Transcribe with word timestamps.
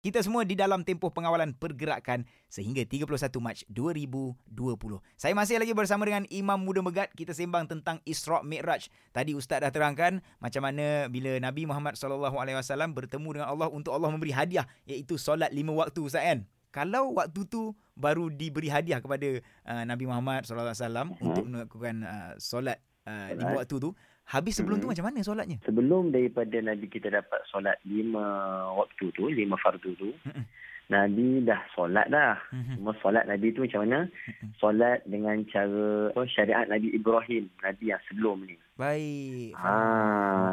Kita 0.00 0.24
semua 0.24 0.48
di 0.48 0.56
dalam 0.56 0.80
tempoh 0.80 1.12
pengawalan 1.12 1.52
pergerakan 1.52 2.24
sehingga 2.48 2.80
31 2.88 3.20
Mac 3.36 3.60
2020. 3.68 4.40
Saya 5.12 5.36
masih 5.36 5.60
lagi 5.60 5.76
bersama 5.76 6.08
dengan 6.08 6.24
Imam 6.32 6.56
Muda 6.56 6.80
Megat. 6.80 7.12
Kita 7.12 7.36
sembang 7.36 7.68
tentang 7.68 8.00
Isra' 8.08 8.40
Mi'raj. 8.40 8.88
Tadi 9.12 9.36
Ustaz 9.36 9.60
dah 9.60 9.68
terangkan 9.68 10.24
macam 10.40 10.64
mana 10.64 11.04
bila 11.12 11.36
Nabi 11.36 11.68
Muhammad 11.68 12.00
SAW 12.00 12.32
bertemu 12.96 13.28
dengan 13.28 13.52
Allah 13.52 13.68
untuk 13.68 13.92
Allah 13.92 14.08
memberi 14.08 14.32
hadiah 14.32 14.64
iaitu 14.88 15.20
solat 15.20 15.52
lima 15.52 15.76
waktu 15.76 16.00
Ustaz 16.00 16.24
kan? 16.24 16.48
Kalau 16.72 17.20
waktu 17.20 17.44
tu 17.44 17.76
baru 17.92 18.32
diberi 18.32 18.72
hadiah 18.72 19.04
kepada 19.04 19.44
uh, 19.68 19.84
Nabi 19.84 20.08
Muhammad 20.08 20.48
SAW 20.48 20.80
hmm. 20.80 21.20
untuk 21.20 21.44
melakukan 21.44 22.08
uh, 22.08 22.32
solat 22.40 22.80
uh, 23.06 23.28
lima 23.36 23.62
waktu 23.62 23.76
tu, 23.78 23.90
Habis 24.30 24.62
sebelum 24.62 24.78
hmm. 24.78 24.84
tu 24.86 24.90
macam 24.94 25.04
mana 25.10 25.18
solatnya? 25.26 25.58
Sebelum 25.66 26.14
daripada 26.14 26.54
Nabi 26.62 26.86
kita 26.86 27.10
dapat 27.10 27.42
solat 27.50 27.82
lima 27.82 28.22
waktu 28.78 29.10
tu, 29.10 29.26
lima 29.26 29.58
fardu 29.58 29.90
tu, 29.98 30.14
hmm. 30.22 30.46
Nabi 30.86 31.42
dah 31.42 31.58
solat 31.74 32.06
dah. 32.14 32.38
Hmm. 32.54 32.78
Cuma 32.78 32.94
solat 33.02 33.26
Nabi 33.26 33.50
tu 33.50 33.66
macam 33.66 33.82
mana? 33.82 34.06
Hmm. 34.06 34.54
Solat 34.62 35.02
dengan 35.02 35.42
cara 35.50 36.14
oh, 36.14 36.26
syariat 36.30 36.62
Nabi 36.70 36.94
Ibrahim, 36.94 37.50
Nabi 37.58 37.90
yang 37.90 37.98
sebelum 38.06 38.46
ni. 38.46 38.54
Baik. 38.78 39.50
Ha, 39.58 39.74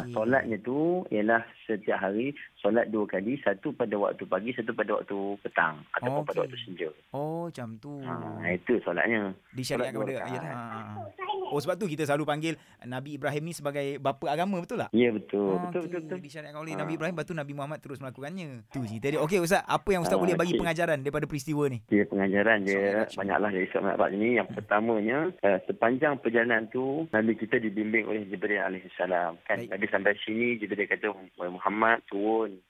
okay. 0.00 0.16
solatnya 0.16 0.56
tu 0.64 1.04
ialah 1.12 1.44
setiap 1.68 2.00
hari 2.00 2.32
solat 2.64 2.88
dua 2.88 3.04
kali, 3.04 3.36
satu 3.44 3.76
pada 3.76 3.94
waktu 4.00 4.24
pagi, 4.24 4.56
satu 4.56 4.72
pada 4.72 4.96
waktu 4.96 5.36
petang 5.44 5.84
ataupun 5.92 6.24
okay. 6.24 6.28
pada 6.32 6.38
waktu 6.48 6.58
senja. 6.64 6.88
Oh, 7.12 7.52
macam 7.52 7.76
tu. 7.76 8.00
Ha, 8.00 8.48
itu 8.56 8.80
solatnya. 8.80 9.36
Disyariatkan 9.52 10.00
pada 10.08 10.24
ayalah. 10.24 10.52
Ha. 10.56 11.27
Oh, 11.48 11.60
sebab 11.60 11.80
tu 11.80 11.88
kita 11.88 12.04
selalu 12.04 12.24
panggil 12.28 12.54
Nabi 12.84 13.16
Ibrahim 13.16 13.48
ni 13.48 13.54
sebagai 13.56 13.96
bapa 13.98 14.28
agama, 14.28 14.60
betul 14.60 14.84
tak? 14.84 14.90
Ya, 14.92 15.08
betul. 15.10 15.56
Oh, 15.56 15.58
betul, 15.68 15.88
okay. 15.88 15.98
betul, 15.98 16.00
betul. 16.04 16.18
Disyariatkan 16.20 16.60
oleh 16.60 16.74
ha. 16.76 16.80
Nabi 16.84 16.92
Ibrahim, 16.94 17.14
lepas 17.16 17.26
tu 17.26 17.36
Nabi 17.36 17.52
Muhammad 17.56 17.78
terus 17.80 17.98
melakukannya. 17.98 18.68
Tu 18.70 18.80
cerita 18.84 19.06
dia. 19.08 19.20
Okey, 19.24 19.38
Ustaz, 19.40 19.64
apa 19.64 19.88
yang 19.90 20.02
Ustaz 20.04 20.16
ha, 20.16 20.22
boleh 20.22 20.36
bagi 20.36 20.54
okay. 20.54 20.60
pengajaran 20.60 20.98
daripada 21.00 21.24
peristiwa 21.24 21.64
ni? 21.72 21.78
Ya, 21.88 22.04
pengajaran 22.04 22.58
dia 22.62 23.08
banyaklah 23.16 23.50
dari 23.50 23.64
Islam 23.64 23.84
Mi'raj 23.88 24.12
ni. 24.14 24.28
Yang 24.38 24.48
pertamanya, 24.54 25.18
uh, 25.42 25.58
sepanjang 25.64 26.14
perjalanan 26.20 26.68
tu, 26.68 27.08
Nabi 27.10 27.32
kita 27.34 27.56
dibimbing 27.58 28.04
oleh 28.04 28.28
Jibril 28.28 28.60
alaihissalam. 28.60 29.40
Kan 29.48 29.64
Baik. 29.64 29.70
Nabi 29.72 29.86
sampai 29.88 30.14
sini 30.22 30.60
Jibril 30.60 30.86
kata 30.86 31.10
Muhammad 31.48 32.04
turun 32.06 32.60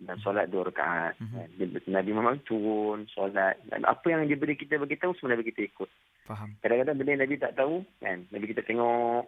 dan 0.00 0.16
solat 0.20 0.52
dua 0.52 0.68
rakaat. 0.68 1.16
Mm-hmm. 1.16 1.88
Nabi 1.88 2.10
Muhammad 2.12 2.44
turun 2.44 3.08
solat 3.08 3.56
dan 3.72 3.88
apa 3.88 4.06
yang 4.12 4.28
Jibril 4.28 4.56
kita 4.56 4.76
bagi 4.76 5.00
tahu 5.00 5.16
semua 5.16 5.36
Nabi 5.36 5.48
kita 5.48 5.64
ikut. 5.64 5.88
Faham. 6.28 6.58
Kadang-kadang 6.60 6.96
benda 6.98 7.22
Nabi 7.24 7.34
tak 7.40 7.56
tahu 7.56 7.86
kan 8.02 8.26
Nabi 8.28 8.44
kita 8.52 8.62
tengok 8.66 9.24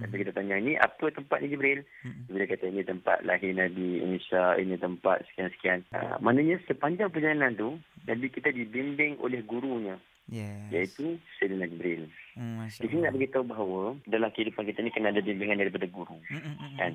Nabi 0.00 0.08
mm-hmm. 0.08 0.22
kita 0.24 0.32
tanya 0.32 0.56
ini 0.56 0.72
apa 0.78 1.04
tempat 1.12 1.38
ni 1.42 1.52
Jibril? 1.52 1.82
Mm-hmm. 1.82 2.22
Jibril 2.30 2.48
kata 2.48 2.64
ini 2.70 2.82
tempat 2.86 3.18
lahir 3.26 3.52
Nabi 3.52 3.88
Isa, 4.16 4.56
ini 4.56 4.74
tempat 4.80 5.26
sekian-sekian. 5.32 5.84
Uh, 5.92 6.16
maknanya 6.22 6.56
sepanjang 6.64 7.12
perjalanan 7.12 7.52
tu 7.58 7.76
Nabi 8.08 8.26
kita 8.30 8.54
dibimbing 8.54 9.20
oleh 9.20 9.42
gurunya. 9.44 10.00
Yes. 10.30 10.70
Iaitu 10.70 11.18
Sayyidina 11.38 11.66
Jibril. 11.66 12.06
Hmm, 12.32 12.64
Di 12.64 12.88
sini 12.88 13.04
nak 13.04 13.12
beritahu 13.12 13.44
bahawa 13.44 13.92
dalam 14.08 14.32
kehidupan 14.32 14.64
kita 14.64 14.80
ni 14.80 14.88
kena 14.88 15.12
ada 15.12 15.20
bimbingan 15.20 15.60
daripada 15.60 15.84
guru. 15.84 16.16
Mm, 16.32 16.40
mm, 16.40 16.54
mm, 16.56 16.72
kan? 16.80 16.92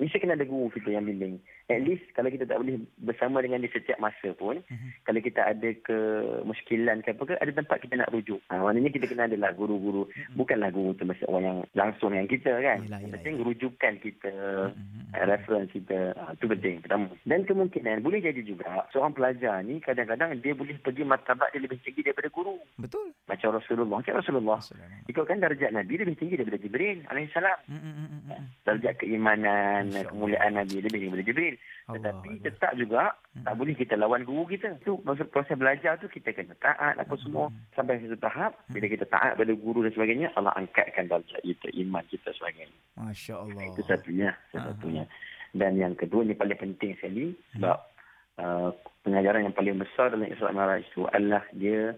Mesti 0.00 0.16
kena 0.24 0.40
ada 0.40 0.48
guru 0.48 0.72
kita 0.72 0.88
yang 0.88 1.04
bimbing. 1.04 1.36
At 1.68 1.84
least 1.84 2.08
kalau 2.16 2.32
kita 2.32 2.48
tak 2.48 2.64
boleh 2.64 2.80
bersama 3.04 3.44
dengan 3.44 3.60
dia 3.60 3.68
setiap 3.68 4.00
masa 4.00 4.32
pun, 4.32 4.64
mm-hmm. 4.64 4.90
kalau 5.04 5.20
kita 5.20 5.40
ada 5.44 5.68
ke 5.84 5.98
muskilan 6.48 7.04
ke 7.04 7.12
apa 7.12 7.22
ke, 7.28 7.34
ada 7.36 7.52
tempat 7.52 7.76
kita 7.84 7.94
nak 8.00 8.12
rujuk. 8.16 8.40
Ha, 8.48 8.64
maknanya 8.64 8.88
kita 8.96 9.04
kena 9.12 9.28
adalah 9.28 9.52
guru-guru. 9.52 10.08
Mm-hmm. 10.08 10.36
Bukanlah 10.40 10.70
guru 10.72 10.96
tu 10.96 11.04
mesti 11.04 11.24
orang 11.28 11.44
yang 11.44 11.58
langsung 11.76 12.16
dengan 12.16 12.28
kita 12.32 12.52
kan. 12.56 12.78
Yelah, 12.88 13.00
yelah, 13.04 13.12
penting 13.20 13.34
yelah. 13.36 13.46
rujukan 13.52 13.94
kita, 14.00 14.34
mm-hmm. 14.72 15.24
reference 15.28 15.70
kita. 15.76 16.00
Ha, 16.16 16.40
itu 16.40 16.44
penting 16.48 16.80
pertama. 16.80 17.12
Dan 17.28 17.44
kemungkinan 17.44 18.00
boleh 18.00 18.24
jadi 18.24 18.40
juga 18.40 18.88
seorang 18.96 19.12
pelajar 19.12 19.60
ni 19.60 19.76
kadang-kadang 19.84 20.40
dia 20.40 20.56
boleh 20.56 20.80
pergi 20.80 21.04
martabat 21.04 21.52
dia 21.52 21.60
lebih 21.60 21.76
tinggi 21.84 22.00
daripada 22.00 22.32
guru. 22.32 22.43
Macam 23.44 23.60
Rasulullah. 23.60 24.00
Macam 24.00 24.16
Rasulullah 24.16 24.56
Allah. 24.56 25.04
Ikutkan 25.04 25.36
darjat 25.36 25.68
Nabi 25.76 26.00
lebih 26.00 26.16
tinggi 26.16 26.40
daripada 26.40 26.56
Jibril 26.64 27.04
alaihissalam. 27.12 27.58
Mm, 27.68 27.76
mm, 27.76 28.06
mm, 28.24 28.42
darjat 28.64 28.94
keimanan, 28.96 29.92
kemuliaan 29.92 30.56
Nabi 30.56 30.80
lebih 30.80 30.96
tinggi 30.96 31.06
daripada 31.12 31.28
Jibril. 31.28 31.54
Tetapi 31.92 32.30
Allah. 32.32 32.44
tetap 32.48 32.72
juga 32.80 33.02
tak 33.44 33.54
boleh 33.60 33.74
kita 33.76 34.00
lawan 34.00 34.24
guru 34.24 34.48
kita. 34.48 34.80
Tu 34.80 34.96
maksud 35.04 35.28
proses 35.28 35.60
belajar 35.60 36.00
tu 36.00 36.08
kita 36.08 36.32
kena 36.32 36.56
taat 36.56 36.96
apa 36.96 37.14
semua 37.20 37.52
sampai 37.76 38.00
satu 38.00 38.16
tahap 38.16 38.56
bila 38.72 38.88
kita 38.88 39.04
taat 39.12 39.36
pada 39.36 39.52
guru 39.52 39.84
dan 39.84 39.92
sebagainya 39.92 40.32
Allah 40.40 40.56
angkatkan 40.56 41.04
darjat 41.12 41.44
kita, 41.44 41.68
iman 41.84 42.00
kita 42.08 42.32
sebagainya. 42.32 42.72
Masya-Allah. 42.96 43.60
Itu 43.76 43.84
satunya, 43.84 44.32
satunya. 44.56 45.04
Dan 45.52 45.76
yang 45.76 45.92
kedua 45.92 46.24
ni 46.24 46.32
paling 46.32 46.56
penting 46.56 46.96
sekali 46.96 47.36
sebab 47.52 47.76
uh, 48.40 48.72
pengajaran 49.04 49.44
yang 49.44 49.54
paling 49.54 49.76
besar 49.76 50.08
dalam 50.08 50.26
Islam 50.26 50.56
Mi'raj 50.56 50.82
itu 50.88 51.04
adalah 51.12 51.44
dia 51.52 51.92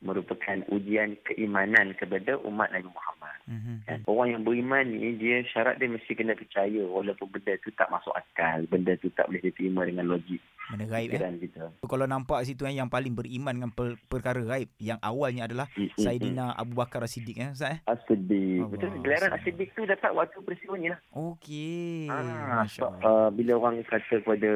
merupakan 0.00 0.64
ujian 0.72 1.12
keimanan 1.28 1.92
kepada 1.92 2.40
umat 2.48 2.72
Nabi 2.72 2.88
Muhammad. 2.88 3.36
Mm-hmm. 3.44 3.76
Kan? 3.84 3.98
Orang 4.08 4.28
yang 4.32 4.42
beriman 4.48 4.84
ni, 4.88 5.12
dia 5.20 5.44
syarat 5.52 5.76
dia 5.76 5.92
mesti 5.92 6.12
kena 6.16 6.32
percaya 6.32 6.82
walaupun 6.88 7.28
benda 7.28 7.60
tu 7.60 7.68
tak 7.76 7.92
masuk 7.92 8.16
akal. 8.16 8.64
Benda 8.72 8.96
tu 8.96 9.12
tak 9.12 9.28
boleh 9.28 9.44
diterima 9.44 9.84
dengan 9.84 10.08
logik. 10.08 10.40
Benda 10.72 10.86
gaib 10.88 11.12
eh? 11.12 11.20
kita. 11.44 11.64
Kalau 11.84 12.06
nampak 12.08 12.48
situ 12.48 12.64
yang 12.64 12.88
paling 12.88 13.12
beriman 13.12 13.52
dengan 13.52 13.72
per- 13.76 14.00
perkara 14.08 14.40
gaib, 14.40 14.72
yang 14.80 14.96
awalnya 15.04 15.44
adalah 15.44 15.68
mm-hmm. 15.76 16.00
Saidina 16.00 16.56
Abu 16.56 16.80
Bakar 16.80 17.04
As-Siddiq. 17.04 17.36
Eh, 17.36 17.52
Ustaz, 17.52 17.76
eh? 17.76 17.78
As-Siddiq. 17.84 18.72
Betul, 18.72 19.04
gelaran 19.04 19.36
As-Siddiq 19.36 19.76
tu 19.76 19.84
dapat 19.84 20.16
waktu 20.16 20.40
peristiwa 20.40 20.80
ni 20.80 20.88
lah. 20.88 21.00
Okey. 21.12 22.08
Ah, 22.08 22.64
so, 22.64 22.88
uh, 22.88 23.28
bila 23.28 23.60
orang 23.60 23.84
kata 23.84 24.24
kepada 24.24 24.50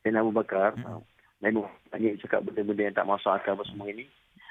Saidina 0.00 0.24
Abu 0.24 0.32
Bakar, 0.32 0.80
mm-hmm. 0.80 1.04
Nabi 1.44 1.60
Muhammad 1.60 2.22
cakap 2.24 2.40
benda-benda 2.46 2.82
yang 2.88 2.96
tak 2.96 3.08
masuk 3.10 3.34
akal 3.34 3.58
apa 3.58 3.66
semua 3.66 3.90
ini, 3.90 4.06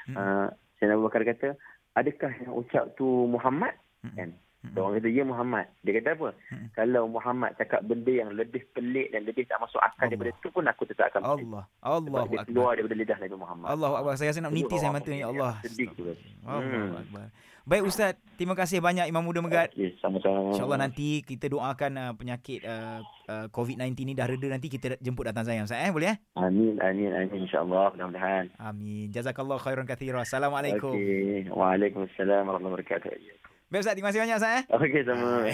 Hmm. 0.09 0.15
Uh, 0.17 0.47
Sayyidina 0.77 0.97
Abu 0.97 1.05
Bakar 1.05 1.21
kata, 1.27 1.49
adakah 1.93 2.31
yang 2.41 2.53
ucap 2.57 2.83
tu 2.97 3.05
Muhammad? 3.29 3.75
Hmm. 4.01 4.15
Kan? 4.17 4.29
Hmm. 4.61 4.77
Orang 4.77 4.93
kata, 5.01 5.09
ya 5.09 5.23
Muhammad. 5.25 5.65
Dia 5.81 5.91
kata 5.97 6.09
apa? 6.13 6.29
Hmm. 6.53 6.67
Kalau 6.77 7.03
Muhammad 7.09 7.51
cakap 7.57 7.81
benda 7.81 8.13
yang 8.13 8.29
lebih 8.29 8.61
pelik 8.77 9.09
dan 9.09 9.25
lebih 9.25 9.49
tak 9.49 9.57
masuk 9.57 9.81
akal 9.81 10.05
Allah. 10.05 10.13
daripada 10.13 10.31
itu 10.37 10.49
pun 10.53 10.63
aku 10.69 10.83
tetap 10.85 11.05
akan 11.09 11.21
Allah. 11.25 11.63
Allah. 11.81 12.21
Sebab 12.21 12.29
dia 12.29 12.45
keluar 12.45 12.71
daripada 12.77 12.95
lidah 13.01 13.17
Nabi 13.17 13.37
Muhammad. 13.41 13.67
Allah 13.73 13.89
Akbar. 13.97 14.13
Saya 14.21 14.29
rasa 14.29 14.41
nak 14.45 14.53
meniti 14.53 14.75
saya 14.77 14.93
mata 14.93 15.09
ni. 15.09 15.25
Allah. 15.25 15.53
Sedih 15.65 15.89
tu. 15.97 16.13
Allah 16.45 17.01
Akbar. 17.01 17.25
Baik 17.61 17.93
Ustaz, 17.93 18.17
terima 18.41 18.57
kasih 18.57 18.81
banyak 18.81 19.05
Imam 19.05 19.21
Muda 19.21 19.37
Megat. 19.37 19.69
Okay, 19.69 19.93
sama-sama. 20.01 20.49
InsyaAllah 20.49 20.81
nanti 20.81 21.21
kita 21.21 21.45
doakan 21.45 21.91
uh, 21.93 22.13
penyakit 22.17 22.65
uh, 22.65 23.05
uh, 23.29 23.45
COVID-19 23.53 24.01
ni 24.01 24.13
dah 24.17 24.25
reda 24.25 24.49
nanti 24.49 24.65
kita 24.65 24.97
jemput 24.97 25.29
datang 25.29 25.45
saya 25.45 25.61
Ustaz 25.61 25.77
eh 25.77 25.93
boleh 25.93 26.09
eh? 26.09 26.17
Amin 26.41 26.81
amin 26.81 27.13
amin 27.13 27.45
insya-Allah 27.45 27.93
mudah-mudahan. 27.93 28.49
Amin. 28.57 29.13
Jazakallah 29.13 29.61
khairan 29.61 29.85
katsira. 29.85 30.25
Assalamualaikum. 30.25 30.97
Okay. 30.97 31.53
Waalaikumsalam 31.53 32.49
warahmatullahi 32.49 32.81
wabarakatuh. 32.81 33.40
Baik 33.71 33.87
Ustaz, 33.87 33.95
terima 33.95 34.11
kasih 34.11 34.19
banyak 34.19 34.35
Ustaz 34.35 34.51
eh. 34.51 34.63
Okey 34.67 35.01
sama. 35.07 35.47